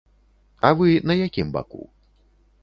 [0.69, 1.83] А вы на якім баку?